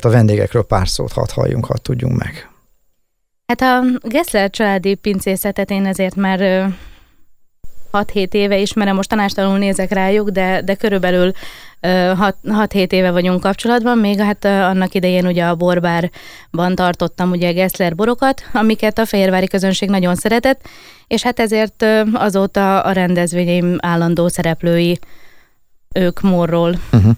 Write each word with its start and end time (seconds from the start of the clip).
azért 0.00 0.14
a 0.14 0.18
vendégekről 0.18 0.62
pár 0.62 0.88
szót 0.88 1.12
hadd 1.12 1.32
halljunk, 1.34 1.64
hadd 1.64 1.82
tudjunk 1.82 2.18
meg. 2.18 2.48
Hát 3.46 3.60
a 3.60 3.80
Gessler 4.02 4.50
családi 4.50 4.94
pincészetet 4.94 5.70
én 5.70 5.86
azért 5.86 6.14
már 6.14 6.68
6-7 7.92 8.32
éve 8.32 8.58
ismerem, 8.58 8.96
most 8.96 9.08
tanástalanul 9.08 9.58
nézek 9.58 9.90
rájuk, 9.90 10.28
de, 10.28 10.62
de 10.62 10.74
körülbelül 10.74 11.32
6-7 11.80 12.92
éve 12.92 13.10
vagyunk 13.10 13.40
kapcsolatban, 13.40 13.98
még 13.98 14.20
hát 14.20 14.44
annak 14.44 14.94
idején 14.94 15.26
ugye 15.26 15.44
a 15.44 15.54
borbárban 15.54 16.74
tartottam 16.74 17.30
ugye 17.30 17.52
Gessler 17.52 17.94
borokat, 17.94 18.42
amiket 18.52 18.98
a 18.98 19.06
fehérvári 19.06 19.46
közönség 19.46 19.88
nagyon 19.88 20.14
szeretett, 20.14 20.60
és 21.06 21.22
hát 21.22 21.40
ezért 21.40 21.84
azóta 22.12 22.80
a 22.80 22.92
rendezvényeim 22.92 23.76
állandó 23.80 24.28
szereplői 24.28 24.98
ők 25.94 26.20
morról. 26.20 26.78
Uh-huh. 26.92 27.12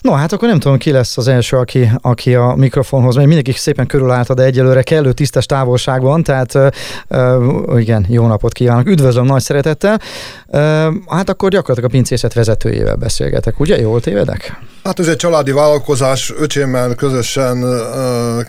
No, 0.00 0.12
hát 0.12 0.32
akkor 0.32 0.48
nem 0.48 0.58
tudom, 0.58 0.78
ki 0.78 0.90
lesz 0.90 1.16
az 1.16 1.28
első, 1.28 1.56
aki, 1.56 1.90
aki 2.00 2.34
a 2.34 2.54
mikrofonhoz 2.56 3.16
megy. 3.16 3.26
Mindenki 3.26 3.52
szépen 3.52 3.86
körülállta, 3.86 4.34
de 4.34 4.42
egyelőre 4.42 4.82
kellő 4.82 5.12
tisztes 5.12 5.46
távolságban, 5.46 6.22
tehát 6.22 6.54
uh, 7.08 7.80
igen, 7.80 8.06
jó 8.08 8.26
napot 8.26 8.52
kívánok. 8.52 8.88
Üdvözlöm 8.88 9.24
nagy 9.24 9.42
szeretettel. 9.42 10.00
Uh, 10.46 10.60
hát 11.06 11.28
akkor 11.28 11.50
gyakorlatilag 11.50 11.90
a 11.90 11.92
pincészet 11.92 12.32
vezetőjével 12.32 12.96
beszélgetek, 12.96 13.60
ugye? 13.60 13.80
Jól 13.80 14.00
tévedek? 14.00 14.58
Hát 14.84 14.98
ez 14.98 15.08
egy 15.08 15.16
családi 15.16 15.52
vállalkozás, 15.52 16.32
öcsémmel 16.38 16.94
közösen 16.94 17.62
uh, 17.62 17.78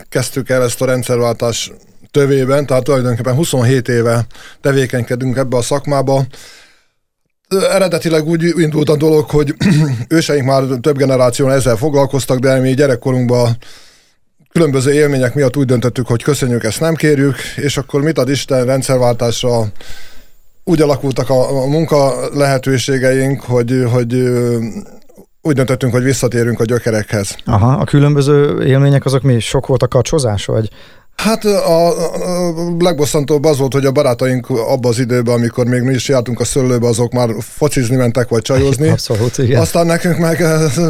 kezdtük 0.10 0.50
el 0.50 0.64
ezt 0.64 0.82
a 0.82 0.86
rendszerváltás 0.86 1.72
tövében, 2.12 2.66
tehát 2.66 2.84
tulajdonképpen 2.84 3.36
27 3.36 3.88
éve 3.88 4.26
tevékenykedünk 4.62 5.38
ebbe 5.38 5.58
a 5.58 5.62
szakmába 5.62 6.26
eredetileg 7.56 8.28
úgy 8.28 8.54
indult 8.58 8.90
a 8.90 8.98
dolog, 8.98 9.30
hogy 9.30 9.56
őseink 10.08 10.46
már 10.46 10.64
több 10.82 10.98
generáción 10.98 11.52
ezzel 11.52 11.76
foglalkoztak, 11.76 12.40
de 12.40 12.60
mi 12.60 12.74
gyerekkorunkban 12.74 13.58
különböző 14.52 14.94
élmények 14.94 15.34
miatt 15.34 15.58
úgy 15.58 15.66
döntöttük, 15.66 16.08
hogy 16.08 16.24
köszönjük, 16.24 16.64
ezt 16.64 16.80
nem 16.80 16.96
kérjük, 16.96 17.36
és 17.56 17.78
akkor 17.78 18.02
mit 18.02 18.18
ad 18.18 18.30
Isten 18.30 18.66
rendszerváltásra 18.66 19.66
úgy 20.64 20.82
alakultak 20.82 21.30
a, 21.30 21.64
a 21.64 21.68
munka 21.68 22.30
lehetőségeink, 22.34 23.42
hogy, 23.42 23.84
hogy 23.92 24.14
úgy 25.42 25.56
döntöttünk, 25.56 25.94
hogy 25.94 26.04
visszatérünk 26.04 26.60
a 26.60 26.66
gyökerekhez. 26.66 27.36
Aha, 27.46 27.72
a 27.72 27.84
különböző 27.84 28.66
élmények 28.66 29.06
azok 29.06 29.22
mi? 29.22 29.40
Sok 29.40 29.68
volt 29.68 29.84
a 29.84 29.88
kacsozás, 29.88 30.46
vagy? 30.46 30.70
Hát 31.16 31.46
a, 31.46 31.88
a 31.88 32.54
legbosszantóbb 32.80 33.46
az 33.46 33.58
volt, 33.58 33.74
hogy 33.74 33.86
a 33.86 33.92
barátaink 33.92 34.50
abban 34.50 34.92
az 34.92 35.00
időben, 35.00 35.34
amikor 35.34 35.66
még 35.66 35.82
mi 35.82 35.94
is 35.94 36.08
jártunk 36.08 36.40
a 36.40 36.46
szőlőbe, 36.46 36.88
azok 36.88 37.12
már 37.12 37.30
focizni 37.40 37.96
mentek, 37.96 38.30
vagy 38.30 38.42
csajozni. 38.42 38.88
Abszolút, 39.00 39.38
igen. 39.38 39.62
Aztán 39.62 39.86
nekünk 39.86 40.18
meg 40.18 40.44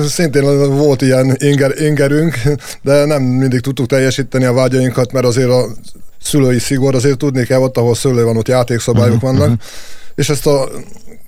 szintén 0.07 0.75
volt 0.75 1.01
ilyen 1.01 1.35
inger, 1.37 1.81
ingerünk, 1.81 2.35
de 2.81 3.05
nem 3.05 3.21
mindig 3.21 3.59
tudtuk 3.59 3.85
teljesíteni 3.85 4.45
a 4.45 4.53
vágyainkat, 4.53 5.11
mert 5.11 5.25
azért 5.25 5.49
a 5.49 5.65
szülői 6.21 6.59
szigor, 6.59 6.95
azért 6.95 7.17
tudni 7.17 7.45
kell, 7.45 7.59
ott, 7.59 7.77
ahol 7.77 7.95
szőlő 7.95 8.23
van, 8.23 8.37
ott 8.37 8.47
játékszabályok 8.47 9.15
uh-huh, 9.15 9.31
vannak. 9.31 9.47
Uh-huh. 9.47 9.61
És 10.15 10.29
ezt 10.29 10.47
a 10.47 10.69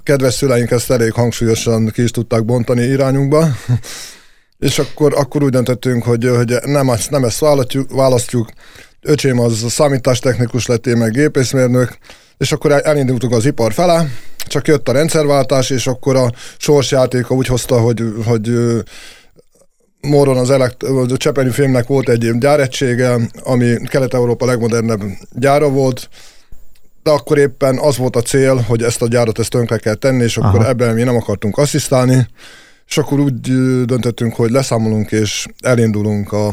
kedves 0.04 0.34
szüleink 0.34 0.72
ezt 0.72 0.92
elég 0.92 1.12
hangsúlyosan 1.12 1.92
ki 1.94 2.04
is 2.04 2.12
tudták 2.12 2.46
bontani 2.46 2.82
irányunkba. 2.82 3.48
És 4.60 4.80
akkor, 4.80 5.14
akkor 5.16 5.44
úgy 5.44 5.50
döntöttünk, 5.50 6.04
hogy, 6.04 6.30
hogy 6.36 6.56
nem, 6.64 6.90
ezt, 6.90 7.10
nem 7.10 7.24
ezt 7.24 7.40
választjuk, 7.40 7.92
választjuk. 7.92 8.50
Öcsém 9.02 9.40
az 9.40 9.66
számítástechnikus 9.68 10.66
lett, 10.66 10.88
én 10.88 10.98
meg 10.98 11.12
gépészmérnök, 11.12 11.98
és 12.38 12.52
akkor 12.52 12.72
elindultunk 12.72 13.34
az 13.34 13.46
ipar 13.46 13.74
fele, 13.74 14.08
csak 14.48 14.68
jött 14.68 14.90
a 14.90 14.92
rendszerváltás, 14.92 15.70
és 15.70 15.88
akkor 15.88 16.16
a 16.16 16.32
sorsjátéka 16.58 17.36
úgy 17.36 17.48
hozta, 17.48 17.80
hogy, 17.80 18.04
hogy 18.26 18.52
Moron 20.02 20.38
az 20.38 20.50
elekt- 20.50 20.84
a 20.84 21.18
Csepeni 21.18 21.50
filmnek 21.50 21.88
volt 21.88 22.10
egy 22.10 22.38
gyáregysége, 22.38 23.16
ami 23.44 23.78
Kelet-Európa 23.88 24.46
legmodernebb 24.46 25.02
gyára 25.32 25.70
volt, 25.70 26.10
de 27.04 27.12
akkor 27.12 27.38
éppen 27.38 27.78
az 27.80 27.98
volt 27.98 28.16
a 28.16 28.22
cél, 28.22 28.56
hogy 28.56 28.84
ezt 28.84 29.02
a 29.02 29.08
gyárat 29.08 29.40
ezt 29.40 29.50
tönkre 29.50 29.78
kell 29.78 29.94
tenni, 29.94 30.24
és 30.24 30.38
akkor 30.38 30.60
Aha. 30.60 30.70
ebben 30.70 30.94
mi 30.94 31.04
nem 31.04 31.16
akartunk 31.16 31.58
asszisztálni, 31.58 32.28
és 32.88 32.98
akkor 32.98 33.20
úgy 33.20 33.42
döntöttünk, 33.86 34.36
hogy 34.36 34.52
leszámolunk, 34.52 35.12
és 35.12 35.48
elindulunk 35.62 36.32
a 36.32 36.52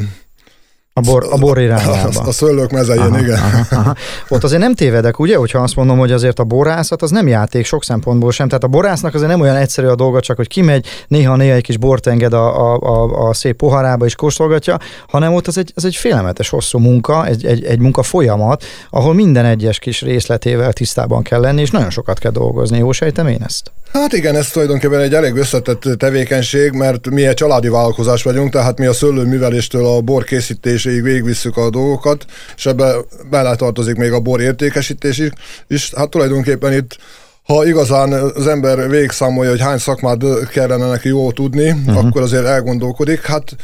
a 0.94 1.00
bor, 1.00 1.26
a 1.30 1.36
bor 1.36 1.60
irányába. 1.60 2.20
A, 2.20 2.26
a 2.26 2.32
szőlők 2.32 2.70
mezején, 2.70 3.02
aha, 3.02 3.18
igen. 3.18 3.38
Aha, 3.38 3.76
aha. 3.76 3.94
Ott 4.28 4.44
azért 4.44 4.60
nem 4.60 4.74
tévedek, 4.74 5.18
ugye, 5.18 5.36
hogyha 5.36 5.58
azt 5.58 5.76
mondom, 5.76 5.98
hogy 5.98 6.12
azért 6.12 6.38
a 6.38 6.44
borászat 6.44 7.02
az 7.02 7.10
nem 7.10 7.28
játék 7.28 7.64
sok 7.64 7.84
szempontból 7.84 8.32
sem. 8.32 8.48
Tehát 8.48 8.64
a 8.64 8.68
borásznak 8.68 9.14
azért 9.14 9.30
nem 9.30 9.40
olyan 9.40 9.56
egyszerű 9.56 9.86
a 9.86 9.94
dolga, 9.94 10.20
csak 10.20 10.36
hogy 10.36 10.48
kimegy, 10.48 10.86
néha-néha 11.08 11.54
egy 11.54 11.62
kis 11.62 11.76
bort 11.76 12.06
enged 12.06 12.32
a, 12.32 12.72
a, 12.72 12.78
a, 12.80 13.28
a 13.28 13.34
szép 13.34 13.56
poharába 13.56 14.04
és 14.04 14.14
kóstolgatja, 14.14 14.78
hanem 15.08 15.34
ott 15.34 15.46
az 15.46 15.58
egy, 15.58 15.72
az 15.74 15.84
egy 15.84 15.96
félelmetes 15.96 16.48
hosszú 16.48 16.78
munka, 16.78 17.26
egy, 17.26 17.46
egy, 17.46 17.64
egy 17.64 17.78
munka 17.78 18.02
folyamat, 18.02 18.64
ahol 18.90 19.14
minden 19.14 19.44
egyes 19.44 19.78
kis 19.78 20.02
részletével 20.02 20.72
tisztában 20.72 21.22
kell 21.22 21.40
lenni, 21.40 21.60
és 21.60 21.70
nagyon 21.70 21.90
sokat 21.90 22.18
kell 22.18 22.30
dolgozni. 22.30 22.78
Jó 22.78 22.92
sejtem 22.92 23.26
én 23.26 23.42
ezt? 23.42 23.72
Hát 23.92 24.12
igen, 24.12 24.36
ez 24.36 24.50
tulajdonképpen 24.50 25.00
egy 25.00 25.14
elég 25.14 25.34
összetett 25.34 25.88
tevékenység, 25.96 26.72
mert 26.72 27.10
mi 27.10 27.26
egy 27.26 27.34
családi 27.34 27.68
vállalkozás 27.68 28.22
vagyunk, 28.22 28.52
tehát 28.52 28.78
mi 28.78 28.86
a 28.86 28.92
szőlőműveléstől 28.92 29.86
a 29.86 30.00
bor 30.00 30.24
készítéséig 30.24 31.02
végigvisszük 31.02 31.56
a 31.56 31.70
dolgokat, 31.70 32.24
és 32.56 32.66
ebbe 32.66 32.94
beletartozik 33.30 33.96
még 33.96 34.12
a 34.12 34.20
bor 34.20 34.40
értékesítés 34.40 35.22
is. 35.68 35.92
Hát 35.96 36.08
tulajdonképpen 36.08 36.72
itt 36.72 36.96
ha 37.42 37.66
igazán 37.66 38.12
az 38.12 38.46
ember 38.46 38.88
végigszámolja, 38.88 39.50
hogy 39.50 39.60
hány 39.60 39.78
szakmát 39.78 40.48
kellene 40.48 40.88
neki 40.88 41.08
jól 41.08 41.32
tudni, 41.32 41.70
uh-huh. 41.70 42.06
akkor 42.06 42.22
azért 42.22 42.44
elgondolkodik. 42.44 43.22
Hát 43.22 43.56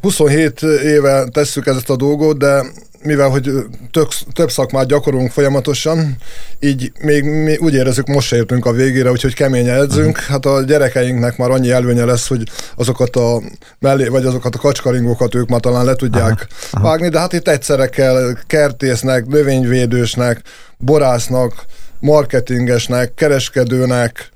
27 0.00 0.62
éve 0.84 1.24
tesszük 1.32 1.66
ezt 1.66 1.90
a 1.90 1.96
dolgot, 1.96 2.38
de 2.38 2.64
mivel 3.02 3.28
hogy 3.28 3.50
tök, 3.90 4.08
több 4.32 4.50
szakmát 4.50 4.86
gyakorolunk 4.86 5.30
folyamatosan, 5.30 6.16
így 6.60 6.92
még 7.00 7.24
mi 7.24 7.56
úgy 7.56 7.74
érezzük, 7.74 8.06
most 8.06 8.32
értünk 8.32 8.66
a 8.66 8.72
végére, 8.72 9.10
úgyhogy 9.10 9.34
keményen 9.34 9.80
edzünk. 9.80 10.16
Uh-huh. 10.16 10.32
Hát 10.32 10.46
a 10.46 10.62
gyerekeinknek 10.62 11.36
már 11.36 11.50
annyi 11.50 11.70
előnye 11.70 12.04
lesz, 12.04 12.28
hogy 12.28 12.42
azokat 12.76 13.16
a 13.16 13.42
mellé, 13.78 14.06
vagy 14.06 14.24
azokat 14.24 14.54
a 14.54 14.58
kacskaringókat 14.58 15.34
ők 15.34 15.48
már 15.48 15.60
talán 15.60 15.84
le 15.84 15.94
tudják 15.94 16.46
uh-huh. 16.66 16.82
vágni, 16.82 17.08
de 17.08 17.18
hát 17.18 17.32
itt 17.32 17.48
egyszerre 17.48 17.86
kell 17.86 18.32
kertésznek, 18.46 19.26
növényvédősnek, 19.26 20.42
borásznak, 20.78 21.64
marketingesnek, 22.00 23.14
kereskedőnek, 23.14 24.30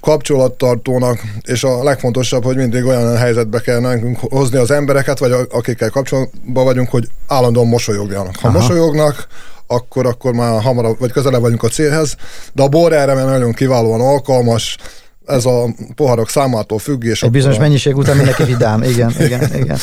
kapcsolattartónak, 0.00 1.20
és 1.42 1.64
a 1.64 1.82
legfontosabb, 1.82 2.44
hogy 2.44 2.56
mindig 2.56 2.84
olyan 2.84 3.16
helyzetbe 3.16 3.60
kell 3.60 3.80
nekünk 3.80 4.18
hozni 4.18 4.58
az 4.58 4.70
embereket, 4.70 5.18
vagy 5.18 5.32
akikkel 5.50 5.90
kapcsolatban 5.90 6.64
vagyunk, 6.64 6.90
hogy 6.90 7.08
állandóan 7.26 7.66
mosolyogjanak. 7.66 8.36
Ha 8.40 8.48
Aha. 8.48 8.58
mosolyognak, 8.58 9.26
akkor, 9.66 10.06
akkor 10.06 10.32
már 10.32 10.62
hamarabb, 10.62 10.98
vagy 10.98 11.12
közelebb 11.12 11.40
vagyunk 11.40 11.62
a 11.62 11.68
célhez, 11.68 12.16
de 12.52 12.62
a 12.62 12.68
bor 12.68 12.92
erre 12.92 13.14
nagyon 13.14 13.52
kiválóan 13.52 14.00
alkalmas, 14.00 14.76
ez 15.26 15.44
a 15.44 15.64
poharok 15.94 16.28
számától 16.28 16.78
függ. 16.78 17.04
És 17.04 17.22
Egy 17.22 17.30
bizonyos 17.30 17.56
a... 17.56 17.60
mennyiség 17.60 17.96
után 17.96 18.16
mindenki 18.16 18.44
vidám, 18.44 18.82
igen, 18.92 19.14
igen, 19.20 19.54
igen. 19.54 19.78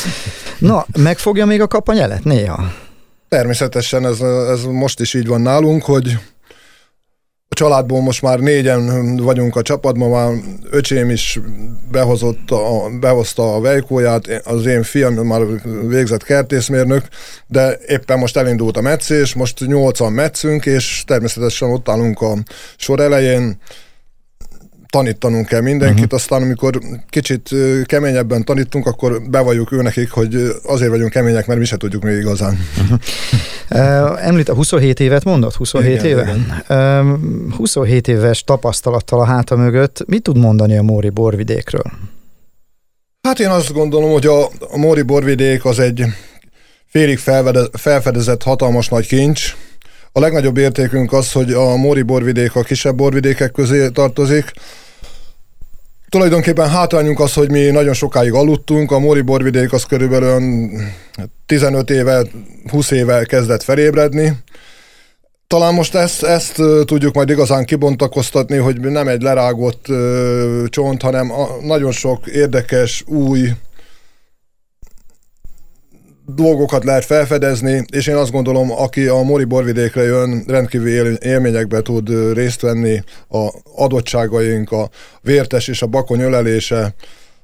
Na, 0.58 0.86
megfogja 0.98 1.46
még 1.46 1.60
a 1.60 1.66
kapanyelet 1.66 2.24
néha? 2.24 2.72
Természetesen 3.28 4.06
ez, 4.06 4.20
ez 4.50 4.62
most 4.62 5.00
is 5.00 5.14
így 5.14 5.26
van 5.26 5.40
nálunk, 5.40 5.84
hogy 5.84 6.18
családból 7.58 8.00
most 8.00 8.22
már 8.22 8.38
négyen 8.38 9.16
vagyunk 9.16 9.56
a 9.56 9.62
csapatban, 9.62 10.10
már 10.10 10.32
öcsém 10.70 11.10
is 11.10 11.40
behozott 11.90 12.50
a, 12.50 12.88
behozta 13.00 13.54
a 13.54 13.60
vejkóját, 13.60 14.26
az 14.44 14.66
én 14.66 14.82
fiam 14.82 15.14
már 15.14 15.42
végzett 15.88 16.22
kertészmérnök, 16.22 17.04
de 17.46 17.78
éppen 17.86 18.18
most 18.18 18.36
elindult 18.36 18.76
a 18.76 18.80
meccés, 18.80 19.34
most 19.34 19.66
nyolcan 19.66 20.12
metszünk, 20.12 20.66
és 20.66 21.02
természetesen 21.06 21.70
ott 21.70 21.88
állunk 21.88 22.20
a 22.20 22.34
sor 22.76 23.00
elején, 23.00 23.58
tanítanunk 24.90 25.46
kell 25.46 25.60
mindenkit, 25.60 26.04
uh-huh. 26.04 26.18
aztán 26.18 26.42
amikor 26.42 26.78
kicsit 27.10 27.50
keményebben 27.84 28.44
tanítunk, 28.44 28.86
akkor 28.86 29.22
bevalljuk 29.30 29.72
ő 29.72 29.82
nekik, 29.82 30.10
hogy 30.10 30.34
azért 30.62 30.90
vagyunk 30.90 31.10
kemények, 31.10 31.46
mert 31.46 31.58
mi 31.58 31.64
se 31.64 31.76
tudjuk 31.76 32.02
még 32.02 32.16
igazán. 32.16 32.58
Uh-huh. 32.82 32.98
Uh, 33.70 34.26
említ 34.26 34.48
a 34.48 34.54
27 34.54 35.00
évet 35.00 35.24
mondott? 35.24 35.54
27 35.54 35.92
igen, 35.92 36.06
éve? 36.06 36.22
Igen. 36.22 36.62
Uh, 37.48 37.54
27 37.56 38.08
éves 38.08 38.44
tapasztalattal 38.44 39.20
a 39.20 39.24
háta 39.24 39.56
mögött 39.56 40.04
mit 40.06 40.22
tud 40.22 40.38
mondani 40.38 40.76
a 40.76 40.82
Móri 40.82 41.10
borvidékről? 41.10 41.92
Hát 43.22 43.40
én 43.40 43.48
azt 43.48 43.72
gondolom, 43.72 44.10
hogy 44.10 44.26
a, 44.26 44.44
a 44.44 44.76
Móri 44.76 45.02
borvidék 45.02 45.64
az 45.64 45.78
egy 45.78 46.04
félig 46.86 47.18
felfedezett 47.72 48.42
hatalmas 48.42 48.88
nagy 48.88 49.06
kincs, 49.06 49.54
a 50.12 50.20
legnagyobb 50.20 50.56
értékünk 50.56 51.12
az, 51.12 51.32
hogy 51.32 51.52
a 51.52 51.76
Móri 51.76 52.02
borvidék 52.02 52.54
a 52.54 52.62
kisebb 52.62 52.96
borvidékek 52.96 53.50
közé 53.50 53.88
tartozik. 53.88 54.52
Tulajdonképpen 56.08 56.68
hátrányunk 56.68 57.20
az, 57.20 57.32
hogy 57.32 57.50
mi 57.50 57.60
nagyon 57.60 57.94
sokáig 57.94 58.32
aludtunk, 58.32 58.90
a 58.90 58.98
Móri 58.98 59.20
borvidék 59.20 59.72
az 59.72 59.84
körülbelül 59.84 60.42
15 61.46 61.90
éve, 61.90 62.26
20 62.70 62.90
éve 62.90 63.24
kezdett 63.24 63.62
felébredni. 63.62 64.32
Talán 65.46 65.74
most 65.74 65.94
ezt, 65.94 66.22
ezt 66.22 66.62
tudjuk 66.84 67.14
majd 67.14 67.30
igazán 67.30 67.64
kibontakoztatni, 67.64 68.56
hogy 68.56 68.80
nem 68.80 69.08
egy 69.08 69.22
lerágott 69.22 69.86
csont, 70.66 71.02
hanem 71.02 71.32
nagyon 71.62 71.92
sok 71.92 72.26
érdekes, 72.26 73.04
új 73.06 73.50
dolgokat 76.34 76.84
lehet 76.84 77.04
felfedezni, 77.04 77.84
és 77.92 78.06
én 78.06 78.14
azt 78.14 78.30
gondolom, 78.30 78.72
aki 78.72 79.06
a 79.06 79.22
Mori 79.22 79.44
borvidékre 79.44 80.02
jön, 80.02 80.44
rendkívül 80.46 80.88
él, 80.88 81.12
élményekbe 81.12 81.80
tud 81.80 82.34
részt 82.34 82.60
venni 82.60 83.02
a 83.28 83.48
adottságaink, 83.76 84.72
a 84.72 84.90
vértes 85.20 85.68
és 85.68 85.82
a 85.82 85.86
bakony 85.86 86.20
ölelése, 86.20 86.94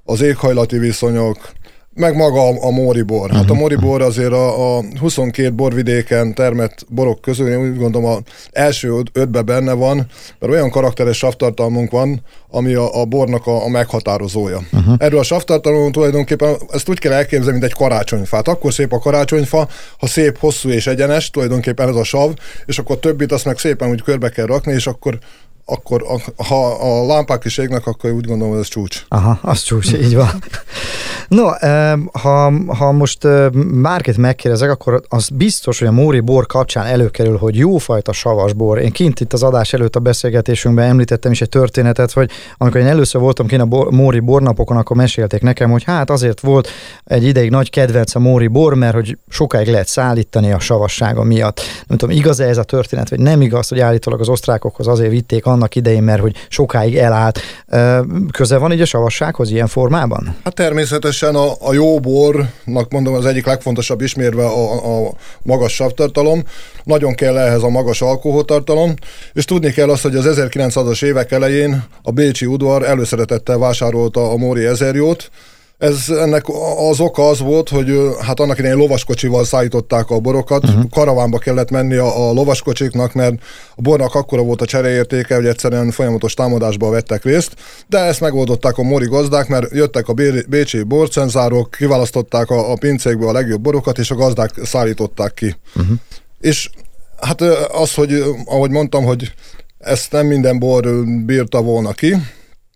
az 0.05 0.21
éghajlati 0.21 0.79
viszonyok, 0.79 1.53
meg 1.94 2.17
maga 2.17 2.49
a, 2.49 2.55
a 2.61 2.70
Móri 2.70 3.02
bor. 3.02 3.31
Hát 3.31 3.50
a 3.50 3.52
mhm. 3.52 3.61
Móri 3.61 3.76
bor 3.76 4.02
azért 4.02 4.32
a, 4.32 4.76
a 4.76 4.82
22 5.00 5.52
borvidéken 5.52 6.35
termett 6.35 6.87
borok 6.88 7.20
közül, 7.20 7.49
én 7.49 7.70
úgy 7.70 7.76
gondolom 7.76 8.11
a 8.11 8.19
első 8.52 9.02
ötbe 9.12 9.43
benne 9.43 9.73
van, 9.73 9.96
mert 10.38 10.52
olyan 10.52 10.70
karakteres 10.70 11.17
savtartalmunk 11.17 11.91
van, 11.91 12.23
ami 12.50 12.75
a, 12.75 13.00
a 13.00 13.05
bornak 13.05 13.46
a, 13.46 13.64
a 13.64 13.69
meghatározója. 13.69 14.61
Uh-huh. 14.73 14.94
Erről 14.99 15.19
a 15.19 15.23
savtartalom 15.23 15.93
tulajdonképpen 15.93 16.56
ezt 16.73 16.88
úgy 16.88 16.99
kell 16.99 17.12
elképzelni, 17.12 17.58
mint 17.58 17.64
egy 17.73 17.79
karácsonyfát. 17.79 18.49
Akkor 18.49 18.73
szép 18.73 18.93
a 18.93 18.99
karácsonyfa, 18.99 19.69
ha 19.99 20.06
szép, 20.06 20.38
hosszú 20.38 20.69
és 20.69 20.87
egyenes, 20.87 21.31
tulajdonképpen 21.31 21.88
ez 21.88 21.94
a 21.94 22.05
sav, 22.05 22.32
és 22.67 22.79
akkor 22.79 22.99
többit 22.99 23.32
azt 23.32 23.44
meg 23.44 23.58
szépen 23.58 23.90
úgy 23.90 24.02
körbe 24.02 24.29
kell 24.29 24.47
rakni, 24.47 24.73
és 24.73 24.87
akkor 24.87 25.19
akkor 25.66 26.05
ha 26.49 26.66
a 26.66 27.06
lámpák 27.06 27.44
is 27.44 27.58
égnek, 27.58 27.87
akkor 27.87 28.11
úgy 28.11 28.26
gondolom, 28.26 28.52
hogy 28.52 28.62
ez 28.62 28.69
csúcs. 28.69 29.05
Aha, 29.08 29.38
az 29.43 29.62
csúcs, 29.62 29.93
így 29.93 30.14
van. 30.14 30.43
No, 31.28 31.46
ha, 32.12 32.52
ha 32.66 32.93
most 32.93 33.28
bárkit 33.81 34.16
megkérdezek, 34.16 34.70
akkor 34.70 35.02
az 35.08 35.28
biztos, 35.28 35.78
hogy 35.78 35.88
a 35.88 35.93
Móri 35.93 36.20
bor 36.20 36.46
kapcsán 36.46 36.87
előkerül, 36.87 37.37
hogy 37.37 37.56
jófajta 37.56 38.12
savas 38.12 38.52
bor. 38.52 38.78
Én 38.78 38.90
kint 38.90 39.20
itt 39.20 39.32
az 39.32 39.43
adás 39.43 39.72
előtt 39.72 39.96
a 39.96 40.00
beszélgetésünkben 40.00 40.88
említettem 40.88 41.32
is 41.32 41.40
egy 41.40 41.49
történetet, 41.49 42.12
hogy 42.12 42.31
amikor 42.56 42.81
én 42.81 42.87
először 42.87 43.20
voltam 43.20 43.46
kint 43.46 43.62
a 43.62 43.90
Móri 43.90 44.20
bornapokon, 44.20 44.76
akkor 44.76 44.96
mesélték 44.96 45.43
nekem, 45.43 45.70
hogy 45.70 45.84
hát 45.84 46.11
azért 46.11 46.40
volt 46.40 46.69
egy 47.05 47.25
ideig 47.25 47.50
nagy 47.50 47.70
kedvenc 47.70 48.14
a 48.14 48.19
Móri 48.19 48.46
bor, 48.46 48.75
mert 48.75 48.94
hogy 48.94 49.19
sokáig 49.28 49.69
lehet 49.69 49.88
szállítani 49.88 50.52
a 50.52 50.58
savassága 50.58 51.22
miatt. 51.22 51.61
Nem 51.87 51.99
tudom, 51.99 52.16
igaz-e 52.16 52.44
ez 52.44 52.58
a 52.58 52.62
történet, 52.62 53.08
vagy 53.08 53.20
nem 53.20 53.43
igaz, 53.43 53.69
hogy 53.69 53.81
állítólag 53.81 54.20
az 54.20 54.28
osztrákokhoz 54.28 54.87
azért 54.87 55.11
vitték 55.11 55.46
annak 55.55 55.75
idején, 55.75 56.03
mert 56.03 56.21
hogy 56.21 56.37
sokáig 56.49 56.97
elállt. 56.97 57.41
Köze 58.31 58.56
van 58.59 58.73
így 58.73 58.81
a 58.81 58.85
savassághoz 58.85 59.51
ilyen 59.51 59.67
formában? 59.67 60.37
Hát 60.45 60.55
természetesen 60.55 61.35
a, 61.35 61.53
a 61.61 61.73
jó 61.73 62.01
bornak 62.01 62.91
mondom 62.91 63.15
az 63.15 63.27
egyik 63.27 63.47
legfontosabb 63.47 64.01
ismérve 64.01 64.45
a, 64.45 65.06
a 65.06 65.12
magas 65.43 65.75
savtartalom. 65.75 66.43
Nagyon 66.85 67.15
kell 67.15 67.39
ehhez 67.39 67.62
a 67.62 67.69
magas 67.69 68.03
alkoholtartalom, 68.03 68.95
és 69.33 69.45
tudni 69.45 69.73
kell 69.73 69.91
azt, 69.91 70.03
hogy 70.03 70.17
az 70.17 70.39
1900-as 70.39 71.05
évek 71.05 71.33
elején 71.33 71.85
a 72.03 72.11
Bécsi 72.11 72.47
udvar 72.47 72.83
előszeretettel 72.83 73.59
vásárolta 73.59 74.31
a 74.31 74.37
Móri 74.37 74.65
ezerjót, 74.65 75.31
ez 75.85 76.09
ennek 76.09 76.45
az 76.91 77.01
oka 77.01 77.29
az 77.29 77.39
volt, 77.39 77.69
hogy 77.69 77.99
hát 78.21 78.41
annak 78.41 78.59
idején 78.59 78.77
lovaskocsival 78.77 79.45
szállították 79.45 80.11
a 80.11 80.19
borokat, 80.19 80.65
uh-huh. 80.65 80.85
karavánba 80.91 81.39
kellett 81.39 81.71
menni 81.71 81.95
a, 81.95 82.29
a 82.29 82.33
lovaskocsiknak, 82.33 83.13
mert 83.13 83.35
a 83.77 83.81
bornak 83.83 84.15
akkora 84.15 84.43
volt 84.43 84.61
a 84.61 84.67
csereértéke, 84.67 85.35
hogy 85.35 85.47
egyszerűen 85.47 85.91
folyamatos 85.91 86.35
támadásba 86.35 86.91
vettek 86.91 87.25
részt, 87.25 87.55
de 87.87 87.99
ezt 87.99 88.21
megoldották 88.21 88.79
a 88.79 88.83
mori 88.83 89.07
gazdák, 89.07 89.49
mert 89.49 89.73
jöttek 89.73 90.09
a 90.09 90.15
bécsi 90.49 90.83
borcenzárok, 90.83 91.71
kiválasztották 91.71 92.51
a, 92.51 92.73
a 92.73 92.77
pincékből 92.77 93.29
a 93.29 93.33
legjobb 93.33 93.61
borokat, 93.61 93.99
és 93.99 94.11
a 94.11 94.15
gazdák 94.15 94.51
szállították 94.63 95.35
ki. 95.35 95.57
Uh-huh. 95.77 95.97
És 96.41 96.71
hát 97.21 97.41
az, 97.73 97.95
hogy 97.95 98.25
ahogy 98.45 98.71
mondtam, 98.71 99.05
hogy 99.05 99.33
ezt 99.79 100.13
nem 100.13 100.27
minden 100.27 100.59
bor 100.59 101.05
bírta 101.25 101.63
volna 101.63 101.93
ki, 101.93 102.17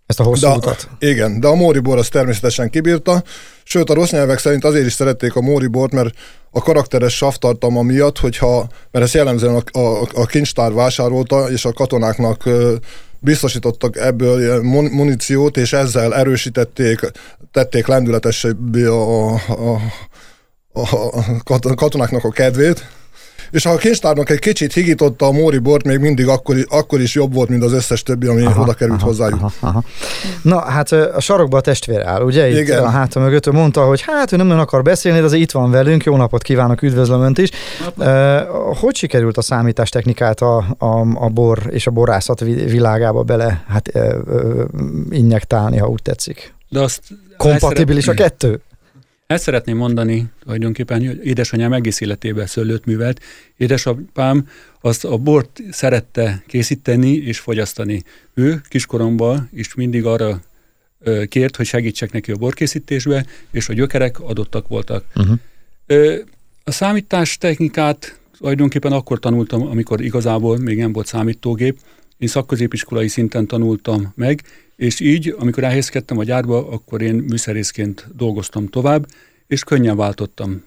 ezt 0.09 0.21
a 0.21 0.23
hosszú 0.23 0.47
de, 0.47 0.55
utat. 0.55 0.89
Igen, 0.99 1.41
de 1.41 1.47
a 1.49 1.55
Móri 1.55 1.79
bor 1.79 1.99
az 1.99 2.09
természetesen 2.09 2.71
kibírta, 2.71 3.23
sőt 3.63 3.91
a 3.91 3.95
rossz 3.95 4.11
nyelvek 4.11 4.39
szerint 4.39 4.65
azért 4.65 4.87
is 4.87 4.93
szerették 4.93 5.35
a 5.35 5.41
Móri 5.41 5.67
bort, 5.67 5.93
mert 5.93 6.15
a 6.51 6.63
karakteres 6.63 7.17
savtartalma 7.17 7.83
miatt, 7.83 8.19
hogyha, 8.19 8.69
mert 8.91 9.05
ezt 9.05 9.15
jellemzően 9.15 9.63
a, 9.73 9.79
a, 9.79 10.09
a 10.15 10.27
kincstár 10.27 10.73
vásárolta, 10.73 11.51
és 11.51 11.65
a 11.65 11.73
katonáknak 11.73 12.49
biztosítottak 13.19 13.97
ebből 13.97 14.63
muníciót, 14.91 15.57
és 15.57 15.73
ezzel 15.73 16.15
erősítették, 16.15 17.01
tették 17.53 17.87
lendületesebbé 17.87 18.85
a, 18.85 19.33
a, 19.35 19.81
a, 20.73 21.11
a 21.45 21.75
katonáknak 21.75 22.25
a 22.25 22.31
kedvét, 22.31 22.87
és 23.50 23.65
ha 23.65 23.71
a 23.71 23.77
kincstárnak 23.77 24.31
egy 24.31 24.39
kicsit 24.39 24.73
higította 24.73 25.27
a 25.27 25.33
Móri 25.33 25.59
bort, 25.59 25.85
még 25.85 25.99
mindig 25.99 26.29
akkor, 26.29 26.56
akkor 26.69 27.00
is 27.00 27.15
jobb 27.15 27.35
volt, 27.35 27.49
mint 27.49 27.62
az 27.62 27.73
összes 27.73 28.03
többi, 28.03 28.27
ami 28.27 28.45
aha, 28.45 28.62
oda 28.62 28.73
került 28.73 28.99
aha, 28.99 29.06
hozzájuk. 29.06 29.41
Aha, 29.41 29.53
aha. 29.61 29.83
Na, 30.43 30.61
hát 30.61 30.93
a 30.93 31.21
sarokba 31.21 31.56
a 31.56 31.61
testvér 31.61 32.00
áll, 32.00 32.23
ugye? 32.23 32.50
Itt 32.50 32.59
Igen. 32.59 32.85
a 32.85 32.89
háta 32.89 33.21
mögött 33.21 33.47
ő 33.47 33.50
mondta, 33.50 33.85
hogy 33.85 34.00
hát 34.00 34.33
ő 34.33 34.37
nem 34.37 34.47
nagyon 34.47 34.62
akar 34.62 34.83
beszélni, 34.83 35.19
de 35.19 35.25
azért 35.25 35.43
itt 35.43 35.50
van 35.50 35.71
velünk. 35.71 36.05
Jó 36.05 36.17
napot 36.17 36.43
kívánok, 36.43 36.83
üdvözlöm 36.83 37.21
Önt 37.21 37.39
is. 37.39 37.50
Uh, 37.97 38.06
hogy 38.79 38.97
sikerült 38.97 39.37
a 39.37 39.43
számítástechnikát 39.43 40.41
a, 40.41 40.56
a, 40.79 41.00
a 41.15 41.29
bor 41.29 41.59
és 41.71 41.87
a 41.87 41.91
borászat 41.91 42.41
világába 42.41 43.23
bele 43.23 43.65
hát, 43.69 43.93
injektálni, 45.11 45.77
ha 45.77 45.89
úgy 45.89 46.03
tetszik? 46.03 46.55
De 46.69 46.81
azt 46.81 47.00
Kompatibilis 47.37 48.09
a 48.09 48.15
kettő? 48.15 48.61
Ezt 49.29 49.43
szeretném 49.43 49.77
mondani 49.77 50.27
tulajdonképpen, 50.41 51.07
hogy 51.07 51.27
édesanyám 51.27 51.73
egész 51.73 52.01
életében 52.01 52.47
szőlőt 52.47 52.85
művelt. 52.85 53.21
Édesapám 53.57 54.49
azt 54.81 55.05
a 55.05 55.17
bort 55.17 55.61
szerette 55.71 56.43
készíteni 56.47 57.13
és 57.13 57.39
fogyasztani. 57.39 58.03
Ő 58.35 58.61
kiskoromban 58.69 59.49
is 59.53 59.75
mindig 59.75 60.05
arra 60.05 60.41
kért, 61.29 61.57
hogy 61.57 61.67
segítsek 61.67 62.13
neki 62.13 62.33
a 62.33 62.37
borkészítésbe, 62.37 63.27
és 63.51 63.69
a 63.69 63.73
gyökerek 63.73 64.21
adottak 64.21 64.69
voltak. 64.69 65.05
Uh-huh. 65.17 65.39
A 66.65 66.71
számítás 66.71 67.39
technikát 67.39 68.21
tulajdonképpen 68.39 68.93
akkor 68.93 69.19
tanultam, 69.19 69.67
amikor 69.67 70.01
igazából 70.01 70.59
még 70.59 70.79
nem 70.79 70.93
volt 70.93 71.07
számítógép. 71.07 71.79
Én 72.19 72.29
szakközépiskolai 72.29 73.09
szinten 73.09 73.47
tanultam 73.47 74.12
meg, 74.15 74.43
és 74.76 75.00
így, 75.00 75.35
amikor 75.38 75.62
elhelyezkedtem 75.62 76.19
a 76.19 76.25
gyárba, 76.25 76.69
akkor 76.69 77.03
én 77.03 77.15
műszerészként 77.15 78.09
dolgoztam 78.17 78.67
tovább, 78.67 79.06
és 79.47 79.65
könnyen 79.65 79.97
váltottam. 79.97 80.62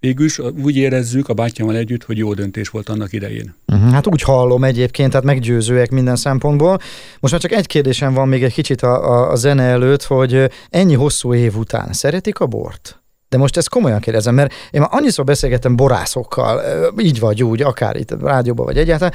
Végülis 0.00 0.38
úgy 0.38 0.76
érezzük 0.76 1.28
a 1.28 1.34
bátyámmal 1.34 1.76
együtt, 1.76 2.04
hogy 2.04 2.18
jó 2.18 2.34
döntés 2.34 2.68
volt 2.68 2.88
annak 2.88 3.12
idején. 3.12 3.54
Uh-huh, 3.66 3.90
hát 3.90 4.06
úgy 4.06 4.22
hallom 4.22 4.64
egyébként, 4.64 5.10
tehát 5.10 5.26
meggyőzőek 5.26 5.90
minden 5.90 6.16
szempontból. 6.16 6.78
Most 7.20 7.32
már 7.32 7.42
csak 7.42 7.52
egy 7.52 7.66
kérdésem 7.66 8.14
van 8.14 8.28
még 8.28 8.42
egy 8.42 8.52
kicsit 8.52 8.82
a, 8.82 9.10
a, 9.10 9.30
a 9.30 9.36
zene 9.36 9.62
előtt, 9.62 10.02
hogy 10.02 10.50
ennyi 10.70 10.94
hosszú 10.94 11.34
év 11.34 11.56
után 11.56 11.92
szeretik 11.92 12.38
a 12.40 12.46
bort? 12.46 13.02
De 13.28 13.36
most 13.36 13.56
ezt 13.56 13.68
komolyan 13.68 14.00
kérdezem, 14.00 14.34
mert 14.34 14.54
én 14.70 14.80
már 14.80 14.90
annyiszor 14.92 15.24
beszélgettem 15.24 15.76
borászokkal, 15.76 16.62
így 16.98 17.18
vagy 17.18 17.44
úgy, 17.44 17.62
akár 17.62 17.96
itt 17.96 18.10
a 18.10 18.16
rádióban 18.20 18.66
vagy 18.66 18.78
egyáltalán, 18.78 19.12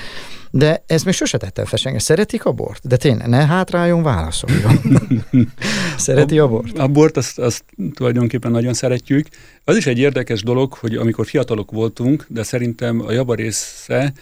de 0.51 0.83
ezt 0.87 1.05
még 1.05 1.13
sose 1.13 1.37
tettem 1.37 1.65
fel 1.65 1.97
Szeretik 1.97 2.45
a 2.45 2.51
bort? 2.51 2.87
De 2.87 2.97
tényleg, 2.97 3.27
ne 3.27 3.45
hátráljon, 3.45 4.03
válaszoljon. 4.03 4.79
Szereti 5.97 6.39
a, 6.39 6.43
a 6.43 6.47
bort? 6.47 6.77
A 6.77 6.87
bort 6.87 7.17
azt, 7.17 7.39
azt 7.39 7.63
tulajdonképpen 7.93 8.51
nagyon 8.51 8.73
szeretjük. 8.73 9.27
Az 9.63 9.77
is 9.77 9.85
egy 9.85 9.97
érdekes 9.97 10.43
dolog, 10.43 10.73
hogy 10.73 10.95
amikor 10.95 11.25
fiatalok 11.25 11.71
voltunk, 11.71 12.25
de 12.27 12.43
szerintem 12.43 13.01
a 13.05 13.11
javarésze 13.11 14.13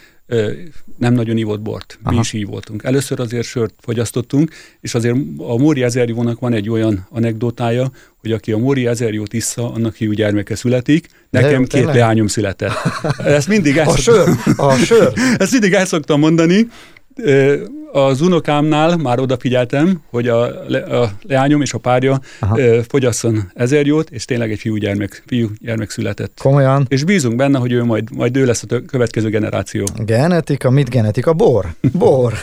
nem 0.97 1.13
nagyon 1.13 1.38
ivott 1.38 1.61
bort. 1.61 2.00
Aha. 2.03 2.13
Mi 2.13 2.19
is 2.19 2.33
így 2.33 2.45
voltunk. 2.45 2.83
Először 2.83 3.19
azért 3.19 3.47
sört 3.47 3.73
fogyasztottunk, 3.79 4.51
és 4.81 4.95
azért 4.95 5.15
a 5.38 5.57
Móri 5.57 5.83
Ezerjónak 5.83 6.39
van 6.39 6.53
egy 6.53 6.69
olyan 6.69 7.07
anekdotája, 7.09 7.91
hogy 8.17 8.31
aki 8.31 8.51
a 8.51 8.57
Móri 8.57 8.88
Ezerjót 8.88 9.33
issza, 9.33 9.71
annak 9.71 9.95
hiú 9.95 10.11
gyermeke 10.11 10.55
születik. 10.55 11.07
Nekem 11.29 11.59
jó, 11.59 11.63
két 11.63 11.85
leányom 11.85 12.27
született. 12.27 12.73
Ezt 13.17 13.47
mindig 13.47 13.77
el 13.77 13.88
a 13.88 13.97
sör, 13.97 14.29
a 14.55 14.75
sör. 14.75 15.13
Ezt 15.38 15.51
mindig 15.51 15.73
el 15.73 15.85
szoktam 15.85 16.19
mondani, 16.19 16.67
az 17.91 18.21
unokámnál 18.21 18.98
már 18.98 19.19
odafigyeltem, 19.19 20.01
hogy 20.10 20.27
a, 20.27 20.50
le, 20.67 20.79
a 20.79 21.12
leányom 21.21 21.62
és 21.62 21.74
a 21.74 21.77
párja 21.77 22.19
Aha. 22.39 22.57
fogyasszon 22.88 23.51
ezer 23.53 23.86
jót, 23.86 24.10
és 24.10 24.25
tényleg 24.25 24.51
egy 24.51 24.60
fiú 24.60 24.75
gyermek, 24.75 25.24
fiú 25.25 25.48
gyermek 25.60 25.89
született. 25.89 26.39
Komolyan? 26.41 26.86
És 26.89 27.03
bízunk 27.03 27.36
benne, 27.36 27.60
hogy 27.60 27.71
ő 27.71 27.83
majd, 27.83 28.15
majd 28.15 28.38
ő 28.38 28.45
lesz 28.45 28.63
a 28.69 28.81
következő 28.88 29.29
generáció. 29.29 29.88
Genetika, 30.05 30.69
mit 30.69 30.89
genetika? 30.89 31.33
Bor. 31.33 31.65
Bor. 31.91 32.33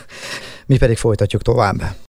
Mi 0.67 0.77
pedig 0.77 0.97
folytatjuk 0.97 1.43
tovább. 1.43 1.83